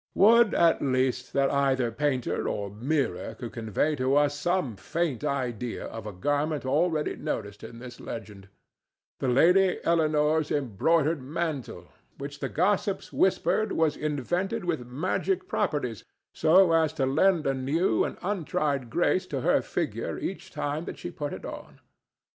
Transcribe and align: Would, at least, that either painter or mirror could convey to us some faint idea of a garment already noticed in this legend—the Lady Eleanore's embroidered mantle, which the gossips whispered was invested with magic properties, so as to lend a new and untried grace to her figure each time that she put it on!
Would, 0.15 0.55
at 0.55 0.81
least, 0.81 1.31
that 1.33 1.51
either 1.51 1.91
painter 1.91 2.47
or 2.47 2.71
mirror 2.71 3.35
could 3.35 3.53
convey 3.53 3.95
to 3.97 4.15
us 4.15 4.33
some 4.35 4.75
faint 4.75 5.23
idea 5.23 5.85
of 5.85 6.07
a 6.07 6.11
garment 6.11 6.65
already 6.65 7.15
noticed 7.15 7.63
in 7.63 7.77
this 7.77 7.99
legend—the 7.99 9.27
Lady 9.27 9.77
Eleanore's 9.83 10.49
embroidered 10.49 11.21
mantle, 11.21 11.85
which 12.17 12.39
the 12.39 12.49
gossips 12.49 13.13
whispered 13.13 13.73
was 13.73 13.95
invested 13.95 14.65
with 14.65 14.87
magic 14.87 15.47
properties, 15.47 16.03
so 16.33 16.71
as 16.71 16.93
to 16.93 17.05
lend 17.05 17.45
a 17.45 17.53
new 17.53 18.03
and 18.03 18.17
untried 18.23 18.89
grace 18.89 19.27
to 19.27 19.41
her 19.41 19.61
figure 19.61 20.17
each 20.17 20.49
time 20.49 20.85
that 20.85 20.97
she 20.97 21.11
put 21.11 21.31
it 21.31 21.45
on! 21.45 21.79